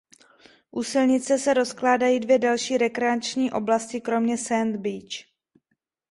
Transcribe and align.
U 0.71 0.83
silnice 0.83 1.39
se 1.39 1.53
rozkládají 1.53 2.19
dvě 2.19 2.39
další 2.39 2.77
rekreační 2.77 3.51
oblasti 3.51 4.01
kromě 4.01 4.37
Sand 4.37 4.75
Beach. 4.75 5.13